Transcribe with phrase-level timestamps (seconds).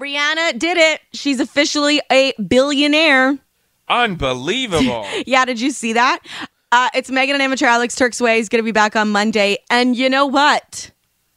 [0.00, 1.00] Rihanna did it.
[1.12, 3.38] She's officially a billionaire.
[3.88, 5.06] Unbelievable.
[5.26, 6.20] Yeah, did you see that?
[6.72, 9.58] Uh, it's Megan and Amateur Alex Turks Way is going to be back on Monday.
[9.68, 10.90] And you know what?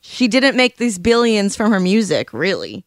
[0.00, 2.84] She didn't make these billions from her music, really.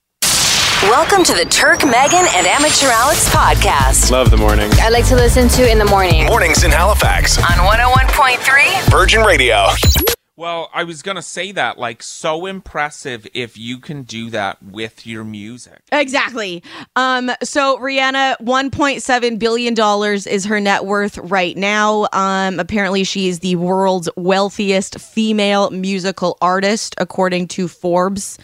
[0.83, 4.69] Welcome to the Turk, Megan, and Amateur Alex podcast Love the morning.
[4.75, 6.25] I like to listen to in the morning.
[6.25, 7.37] Mornings in Halifax.
[7.39, 8.91] on 101.3.
[8.91, 9.67] Virgin Radio.
[10.43, 11.79] Well, I was going to say that.
[11.79, 15.79] Like, so impressive if you can do that with your music.
[15.89, 16.61] Exactly.
[16.97, 22.09] Um, so Rihanna, one point seven billion dollars is her net worth right now.
[22.11, 28.37] Um, apparently she is the world's wealthiest female musical artist, according to Forbes.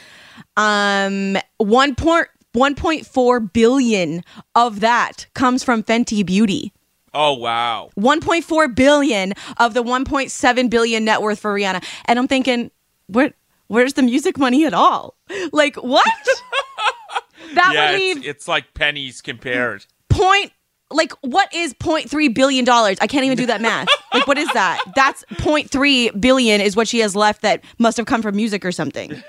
[0.56, 4.24] Um, one point one point four billion
[4.56, 6.72] of that comes from Fenty Beauty.
[7.14, 7.90] Oh, wow.
[7.98, 11.84] 1.4 billion of the 1.7 billion net worth for Rihanna.
[12.06, 12.72] And I'm thinking,
[13.08, 13.34] where
[13.68, 15.16] where's the music money at all?
[15.52, 16.06] Like what?
[17.54, 19.86] that yeah, would it's, it's like pennies compared.
[20.10, 20.52] point
[20.92, 22.98] like what is 0.3 billion dollars?
[23.00, 23.88] I can't even do that math.
[24.14, 24.80] like what is that?
[24.96, 28.72] That's 0.3 billion is what she has left that must have come from music or
[28.72, 29.22] something.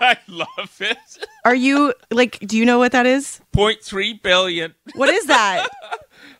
[0.00, 0.96] I love it.
[1.44, 3.40] Are you like do you know what that is?
[3.54, 4.74] 0.3 billion.
[4.94, 5.68] What is that?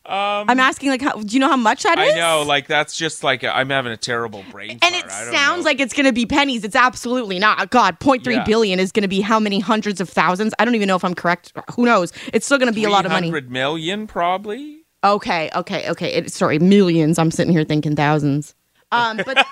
[0.04, 2.10] I'm asking like how do you know how much that is?
[2.10, 4.78] Um, I know, like that's just like i am having a terrible brain.
[4.82, 5.04] And fart.
[5.04, 5.64] it sounds know.
[5.64, 6.64] like it's going to be pennies.
[6.64, 7.70] It's absolutely not.
[7.70, 8.82] God, 0.3 billion Yeah.
[8.82, 10.54] is going to be how many hundreds of thousands?
[10.58, 11.52] I don't even know if I'm correct.
[11.76, 12.12] Who knows?
[12.32, 13.28] It's still going to be a lot of money.
[13.28, 14.80] 300 million, probably.
[15.04, 16.12] Okay, okay, okay.
[16.14, 17.18] It, sorry, millions.
[17.18, 18.54] I'm sitting here thinking thousands.
[18.92, 19.44] Um, but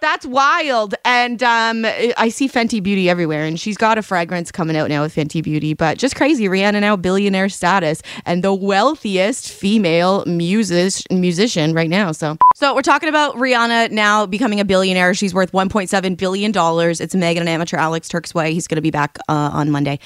[0.00, 0.94] that's wild.
[1.04, 1.84] And um,
[2.16, 5.42] I see Fenty Beauty everywhere, and she's got a fragrance coming out now with Fenty
[5.42, 5.74] Beauty.
[5.74, 12.12] But just crazy, Rihanna now billionaire status and the wealthiest female music musician right now.
[12.12, 15.14] So, so we're talking about Rihanna now becoming a billionaire.
[15.14, 17.00] She's worth 1.7 billion dollars.
[17.00, 18.52] It's Megan and amateur Alex Turks way.
[18.54, 19.98] He's going to be back uh, on Monday,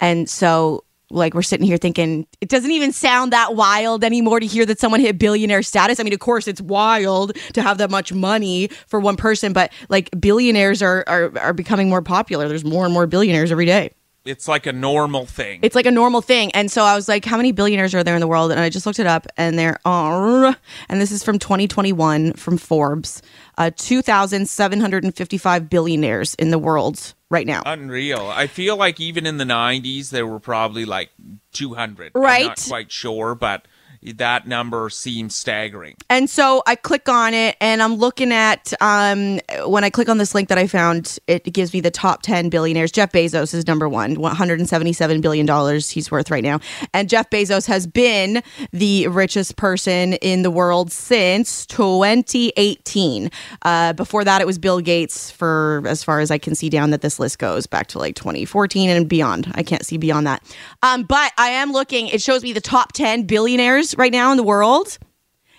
[0.00, 4.46] and so like we're sitting here thinking it doesn't even sound that wild anymore to
[4.46, 6.00] hear that someone hit billionaire status.
[6.00, 9.72] I mean, of course, it's wild to have that much money for one person, but
[9.88, 12.48] like billionaires are are, are becoming more popular.
[12.48, 13.92] There's more and more billionaires every day.
[14.30, 15.60] It's like a normal thing.
[15.62, 16.50] It's like a normal thing.
[16.52, 18.50] And so I was like, how many billionaires are there in the world?
[18.50, 20.56] And I just looked it up, and there are,
[20.88, 23.22] and this is from 2021 from Forbes,
[23.58, 27.62] uh, 2,755 billionaires in the world right now.
[27.64, 28.26] Unreal.
[28.28, 31.10] I feel like even in the 90s, there were probably like
[31.52, 32.12] 200.
[32.14, 32.42] Right.
[32.42, 33.66] I'm not quite sure, but
[34.02, 35.96] that number seems staggering.
[36.08, 40.18] And so I click on it and I'm looking at um, when I click on
[40.18, 42.90] this link that I found, it gives me the top 10 billionaires.
[42.90, 46.60] Jeff Bezos is number one, $177 billion he's worth right now.
[46.94, 53.30] And Jeff Bezos has been the richest person in the world since 2018.
[53.62, 56.90] Uh, before that, it was Bill Gates for as far as I can see down
[56.90, 59.50] that this list goes back to like 2014 and beyond.
[59.54, 60.42] I can't see beyond that.
[60.82, 64.36] Um, but I am looking, it shows me the top 10 billionaires right now in
[64.36, 64.98] the world.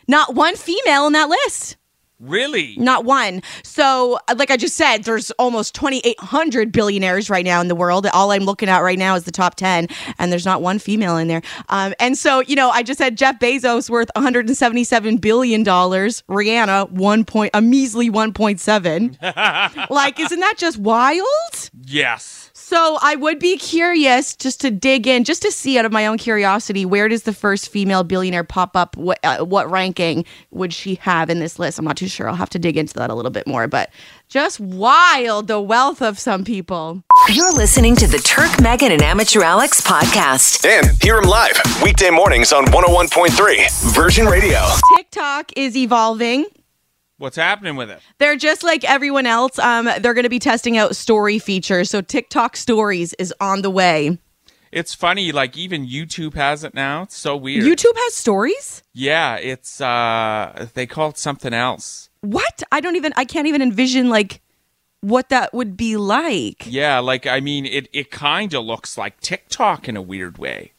[0.08, 1.78] Not one female in that list.
[2.22, 2.76] Really?
[2.78, 3.42] Not one.
[3.64, 8.06] So, uh, like I just said, there's almost 2,800 billionaires right now in the world.
[8.14, 9.88] All I'm looking at right now is the top 10,
[10.20, 11.42] and there's not one female in there.
[11.70, 16.24] Um, and so, you know, I just said Jeff Bezos worth 177 billion dollars.
[16.30, 19.90] Rihanna one point, a measly 1.7.
[19.90, 21.26] like, isn't that just wild?
[21.86, 22.41] Yes.
[22.72, 26.08] So I would be curious just to dig in, just to see out of my
[26.08, 28.96] own curiosity, where does the first female billionaire pop up?
[28.96, 31.80] What uh, what ranking would she have in this list?
[31.80, 32.30] I'm not too sure.
[32.30, 33.68] I'll have to dig into that a little bit more.
[33.68, 33.90] But
[34.30, 37.04] just wild, the wealth of some people.
[37.28, 40.66] You're listening to the Turk, Megan, and Amateur Alex podcast.
[40.66, 44.62] And hear them live weekday mornings on 101.3 Virgin Radio.
[44.96, 46.46] TikTok is evolving.
[47.22, 48.00] What's happening with it?
[48.18, 49.60] They're just like everyone else.
[49.60, 51.92] Um, they're going to be testing out story features.
[51.92, 54.18] So TikTok Stories is on the way.
[54.72, 57.04] It's funny, like even YouTube has it now.
[57.04, 57.64] It's so weird.
[57.64, 58.82] YouTube has stories.
[58.94, 62.10] Yeah, it's uh they call it something else.
[62.22, 62.64] What?
[62.72, 63.14] I don't even.
[63.16, 64.42] I can't even envision like
[65.02, 66.64] what that would be like.
[66.66, 70.72] Yeah, like I mean it it kind of looks like TikTok in a weird way.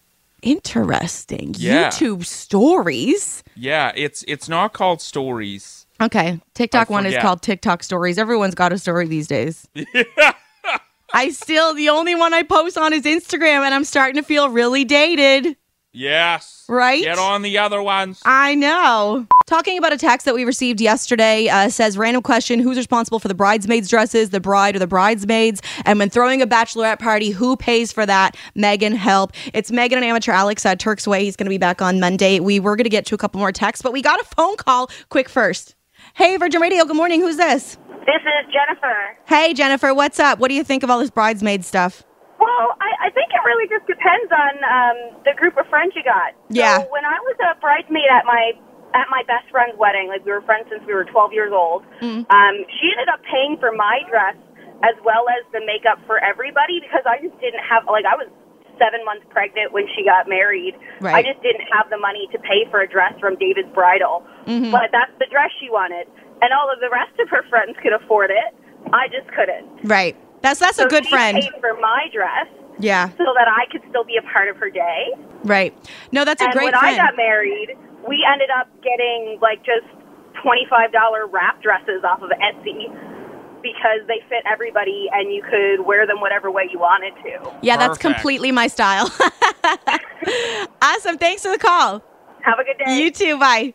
[0.42, 1.54] Interesting.
[1.56, 1.90] Yeah.
[1.90, 3.44] YouTube stories.
[3.54, 5.81] Yeah, it's it's not called stories.
[6.02, 6.40] Okay.
[6.54, 8.18] TikTok one is called TikTok stories.
[8.18, 9.68] Everyone's got a story these days.
[11.14, 14.48] I still, the only one I post on is Instagram, and I'm starting to feel
[14.48, 15.56] really dated.
[15.94, 16.64] Yes.
[16.70, 17.02] Right?
[17.02, 18.22] Get on the other ones.
[18.24, 19.26] I know.
[19.46, 23.28] Talking about a text that we received yesterday uh, says random question who's responsible for
[23.28, 27.56] the bridesmaids dresses the bride or the bridesmaids and when throwing a bachelorette party who
[27.56, 31.44] pays for that megan help it's megan and amateur alex at turk's way he's going
[31.44, 33.82] to be back on monday we were going to get to a couple more texts
[33.82, 35.74] but we got a phone call quick first
[36.14, 37.76] hey virgin radio good morning who's this
[38.06, 39.16] This is Jennifer.
[39.26, 42.04] hey jennifer what's up what do you think of all this bridesmaid stuff
[42.38, 46.02] Well, I, I think it really just depends on um, the group of friends you
[46.02, 46.34] got.
[46.50, 46.82] Yeah.
[46.82, 48.52] So when I was a bridesmaid at my
[48.98, 51.86] at my best friend's wedding, like we were friends since we were 12 years old,
[52.02, 52.26] Mm.
[52.28, 54.34] um, she ended up paying for my dress
[54.82, 58.26] as well as the makeup for everybody because I just didn't have like I was
[58.82, 60.74] seven months pregnant when she got married.
[61.00, 61.14] Right.
[61.14, 64.72] I just didn't have the money to pay for a dress from David's Bridal, Mm-hmm.
[64.74, 66.08] but that's the dress she wanted,
[66.42, 68.50] and all of the rest of her friends could afford it.
[68.92, 69.86] I just couldn't.
[69.86, 70.16] Right.
[70.42, 71.38] That's that's a So good she friend.
[71.38, 72.48] Paid for my dress
[72.80, 73.08] Yeah.
[73.14, 75.14] so that I could still be a part of her day.
[75.44, 75.70] Right.
[76.10, 76.98] No, that's a and great when friend.
[77.00, 79.86] I got married, we ended up getting like just
[80.42, 82.90] twenty-five dollar wrap dresses off of Etsy
[83.62, 87.52] because they fit everybody and you could wear them whatever way you wanted to.
[87.62, 88.00] yeah, that's Perfect.
[88.16, 89.06] completely my style.
[90.82, 91.18] awesome.
[91.18, 92.02] Thanks for the call.
[92.42, 92.98] Have a good day.
[92.98, 93.38] You too.
[93.38, 93.74] Bye.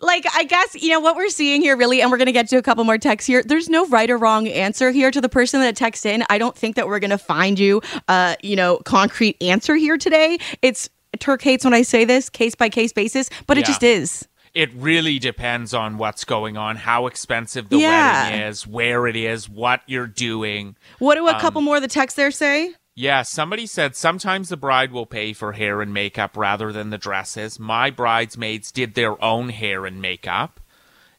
[0.00, 2.48] Like, I guess, you know, what we're seeing here really, and we're going to get
[2.48, 3.42] to a couple more texts here.
[3.42, 6.22] There's no right or wrong answer here to the person that texts in.
[6.30, 9.98] I don't think that we're going to find you, uh, you know, concrete answer here
[9.98, 10.38] today.
[10.62, 13.66] It's Turk hates when I say this, case by case basis, but it Yeah.
[13.66, 14.28] just is.
[14.56, 18.28] It really depends on what's going on, how expensive the Yeah.
[18.30, 20.76] wedding is, where it is, what you're doing.
[20.98, 22.72] What do a Um, couple more of the texts there say?
[22.94, 26.96] Yeah, somebody said sometimes the bride will pay for hair and makeup rather than the
[26.96, 27.60] dresses.
[27.60, 30.58] My bridesmaids did their own hair and makeup.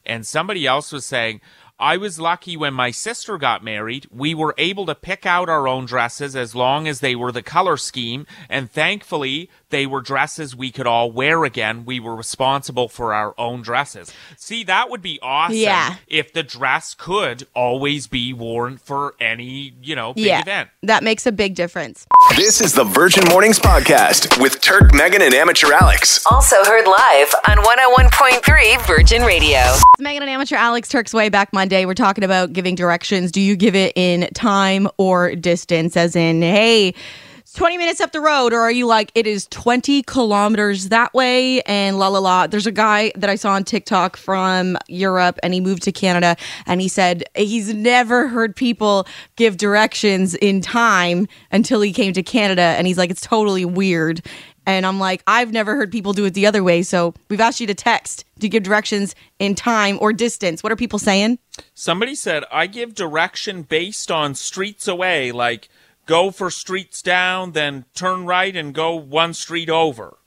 [0.04, 1.40] And somebody else was saying,
[1.80, 4.08] I was lucky when my sister got married.
[4.10, 7.40] We were able to pick out our own dresses as long as they were the
[7.40, 8.26] color scheme.
[8.48, 11.84] And thankfully, they were dresses we could all wear again.
[11.84, 14.12] We were responsible for our own dresses.
[14.36, 15.96] See, that would be awesome Yeah.
[16.08, 20.40] if the dress could always be worn for any, you know, big yeah.
[20.40, 20.70] event.
[20.82, 22.06] That makes a big difference.
[22.34, 26.26] This is the Virgin Mornings Podcast with Turk, Megan, and Amateur Alex.
[26.28, 29.58] Also heard live on 101.3 Virgin Radio.
[29.60, 31.67] It's Megan and Amateur Alex Turk's Way back Monday.
[31.70, 33.30] We're talking about giving directions.
[33.32, 35.96] Do you give it in time or distance?
[35.96, 36.94] As in, hey,
[37.38, 41.14] it's 20 minutes up the road, or are you like, it is 20 kilometers that
[41.14, 42.46] way and la la la?
[42.46, 46.36] There's a guy that I saw on TikTok from Europe and he moved to Canada
[46.66, 49.06] and he said he's never heard people
[49.36, 52.60] give directions in time until he came to Canada.
[52.60, 54.20] And he's like, it's totally weird.
[54.68, 56.82] And I'm like, I've never heard people do it the other way.
[56.82, 60.62] So we've asked you to text to give directions in time or distance.
[60.62, 61.38] What are people saying?
[61.72, 65.70] Somebody said, I give direction based on streets away, like
[66.04, 70.18] go for streets down, then turn right and go one street over.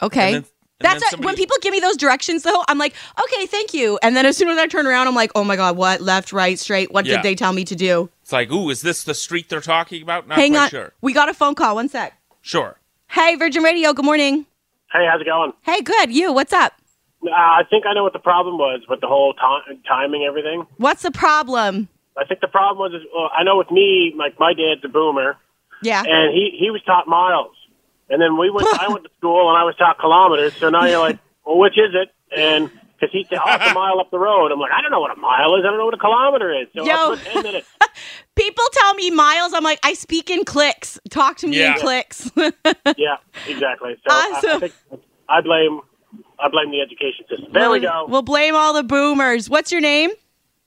[0.00, 0.34] Okay.
[0.34, 2.62] And then- That's somebody- when people give me those directions, though.
[2.68, 3.98] I'm like, okay, thank you.
[4.00, 6.00] And then as soon as I turn around, I'm like, oh my god, what?
[6.00, 6.92] Left, right, straight.
[6.92, 7.16] What Yeah.
[7.16, 8.10] did they tell me to do?
[8.22, 10.28] It's like, ooh, is this the street they're talking about?
[10.28, 10.92] Not Hang on, sure.
[11.00, 11.74] we got a phone call.
[11.74, 12.16] One sec.
[12.42, 12.78] Sure.
[13.10, 13.92] Hey, Virgin Radio.
[13.92, 14.46] Good morning.
[14.92, 15.52] Hey, how's it going?
[15.62, 16.12] Hey, good.
[16.12, 16.32] You?
[16.32, 16.72] What's up?
[17.24, 20.66] Uh, I think I know what the problem was with the whole ti- timing everything.
[20.76, 21.88] What's the problem?
[22.16, 24.88] I think the problem was, is, well, I know with me, like my dad's a
[24.88, 25.36] boomer,
[25.82, 26.02] Yeah.
[26.06, 27.54] and he he was taught miles,
[28.08, 28.66] and then we went.
[28.80, 30.54] I went to school, and I was taught kilometers.
[30.56, 32.10] So now you're like, well, which is it?
[32.36, 34.50] And because he said, it's a mile up the road.
[34.52, 35.64] I'm like, I don't know what a mile is.
[35.64, 36.68] I don't know what a kilometer is.
[36.74, 36.92] So Yo.
[36.92, 37.68] I'll put ten minutes.
[38.34, 38.64] People
[38.98, 39.52] me miles.
[39.54, 40.98] I'm like, I speak in clicks.
[41.10, 42.30] Talk to me in clicks.
[42.36, 43.16] yeah,
[43.46, 43.94] exactly.
[44.06, 44.60] So I, I Awesome.
[44.60, 44.74] think
[45.28, 45.80] I blame
[46.38, 47.52] I blame the education system.
[47.52, 48.06] There we go.
[48.08, 49.48] We'll blame all the boomers.
[49.48, 50.10] What's your name?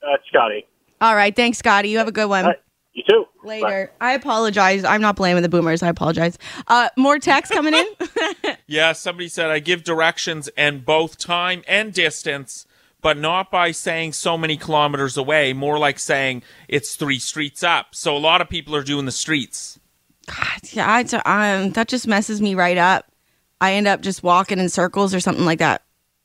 [0.03, 0.65] Uh, Scotty.
[0.99, 1.35] All right.
[1.35, 1.89] Thanks, Scotty.
[1.89, 2.45] You have a good one.
[2.45, 2.59] All right.
[2.93, 3.25] You too.
[3.43, 3.59] Bye.
[3.61, 3.91] Later.
[4.01, 4.83] I apologize.
[4.83, 5.81] I'm not blaming the boomers.
[5.81, 6.37] I apologize.
[6.67, 7.85] Uh, more text coming in.
[8.67, 12.65] Yeah, somebody said, I give directions and both time and distance,
[13.01, 17.95] but not by saying so many kilometers away, more like saying it's three streets up.
[17.95, 19.79] So a lot of people are doing the streets.
[20.27, 23.11] God, yeah, I, um, that just messes me right up.
[23.59, 25.83] I end up just walking in circles or something like that.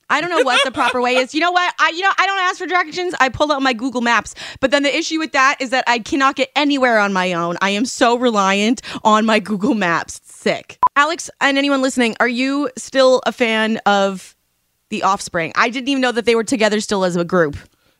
[0.08, 1.34] I don't know what the proper way is.
[1.34, 1.74] You know what?
[1.80, 3.14] I you know I don't ask for directions.
[3.18, 4.34] I pull out my Google Maps.
[4.60, 7.56] But then the issue with that is that I cannot get anywhere on my own.
[7.60, 10.20] I am so reliant on my Google Maps.
[10.24, 10.78] Sick.
[10.94, 14.35] Alex and anyone listening, are you still a fan of
[14.90, 15.52] The Offspring?
[15.56, 17.56] I didn't even know that they were together still as a group.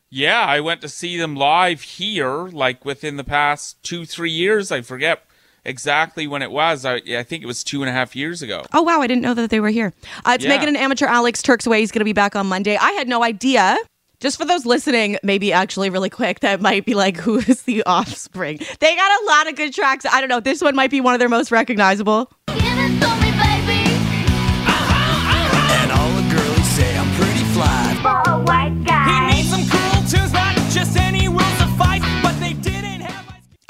[0.09, 4.71] Yeah, I went to see them live here, like within the past two, three years.
[4.71, 5.25] I forget
[5.65, 6.85] exactly when it was.
[6.85, 8.63] I, I think it was two and a half years ago.
[8.73, 9.93] Oh wow, I didn't know that they were here.
[10.25, 10.51] Uh, it's Yeah.
[10.51, 11.81] Megan and Amateur Alex Turks Way.
[11.81, 12.77] He's going to be back on Monday.
[12.77, 13.77] I had no idea.
[14.21, 17.83] Just for those listening, maybe actually really quick, that might be like, who is the
[17.85, 18.59] Offspring?
[18.79, 20.07] They got a lot of good tracks.
[20.07, 20.41] I don't know.
[20.41, 22.31] This one might be one of their most recognizable.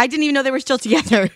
[0.06, 1.28] I didn't even know they were still together.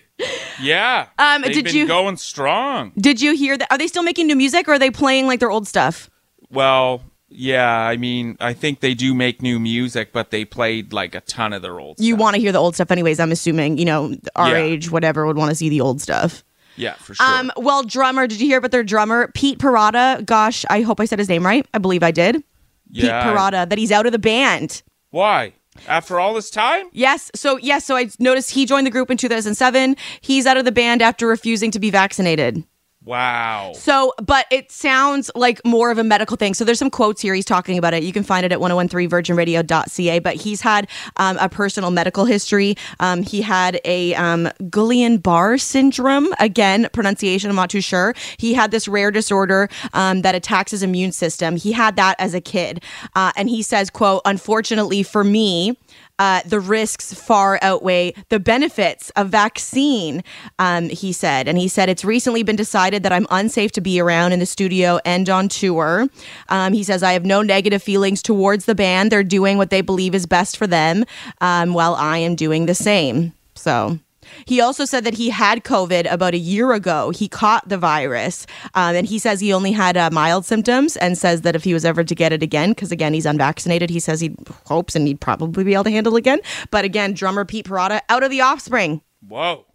[0.60, 1.06] Yeah.
[1.18, 2.92] Um, they've did been you- going strong.
[2.96, 3.66] Did you hear that?
[3.72, 6.08] Are they still making new music or are they playing like their old stuff?
[6.50, 11.14] Well, Yeah, I mean, I think they do make new music, but they played like
[11.14, 13.78] a ton of their old You want to hear the old stuff anyways, I'm assuming,
[13.78, 14.64] you know, our Yeah.
[14.64, 16.42] age, whatever, would want to see the old stuff.
[16.76, 17.26] Yeah, for sure.
[17.26, 20.24] Um, well, drummer, did you hear about their drummer, Pete Parada?
[20.24, 21.66] Gosh, I hope I said his name right.
[21.74, 22.42] I believe I did.
[22.90, 23.22] yeah.
[23.22, 24.82] Pete Parada, that he's out of the band.
[25.10, 25.52] Why?
[25.86, 26.86] After all this time?
[26.92, 27.30] Yes.
[27.34, 27.84] So, yes.
[27.84, 29.96] So I noticed he joined the group in 2007.
[30.20, 32.64] He's out of the band after refusing to be vaccinated.
[33.02, 33.72] Wow.
[33.74, 36.52] So, but it sounds like more of a medical thing.
[36.52, 37.34] So there's some quotes here.
[37.34, 38.02] He's talking about it.
[38.02, 40.18] You can find it at 1013virginradio.ca.
[40.18, 42.76] But he's had um, a personal medical history.
[42.98, 46.28] Um, he had a um, Guillain-Barre syndrome.
[46.38, 48.14] Again, pronunciation, I'm not too sure.
[48.36, 51.56] He had this rare disorder um, that attacks his immune system.
[51.56, 52.84] He had that as a kid.
[53.16, 55.78] Uh, and he says, quote, unfortunately for me,
[56.20, 60.22] uh, the risks far outweigh the benefits of vaccine,
[60.58, 61.48] um, he said.
[61.48, 64.46] And he said, It's recently been decided that I'm unsafe to be around in the
[64.46, 66.08] studio and on tour.
[66.50, 69.10] Um, he says, I have no negative feelings towards the band.
[69.10, 71.04] They're doing what they believe is best for them
[71.40, 73.32] um, while I am doing the same.
[73.54, 73.98] So.
[74.44, 77.10] He also said that he had COVID about a year ago.
[77.10, 81.16] He caught the virus, um, and he says he only had uh, mild symptoms, and
[81.16, 84.00] says that if he was ever to get it again, because again he's unvaccinated, he
[84.00, 84.34] says he
[84.66, 86.40] hopes and he'd probably be able to handle it again.
[86.70, 89.02] But again, drummer Pete Parada out of the Offspring.
[89.26, 89.66] Whoa.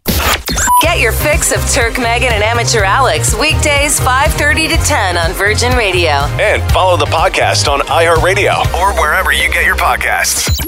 [0.82, 5.72] Get your fix of Turk, Megan, and Amateur Alex weekdays 5:30 to 10 on Virgin
[5.76, 6.10] Radio.
[6.38, 10.65] And follow the podcast on iHeartRadio or wherever you get your podcasts.